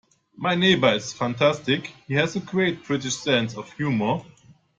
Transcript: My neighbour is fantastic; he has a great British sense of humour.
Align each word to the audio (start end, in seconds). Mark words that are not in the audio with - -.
My 0.35 0.55
neighbour 0.55 0.93
is 0.93 1.13
fantastic; 1.13 1.91
he 2.07 2.15
has 2.15 2.35
a 2.35 2.39
great 2.39 2.83
British 2.85 3.17
sense 3.17 3.55
of 3.55 3.71
humour. 3.73 4.23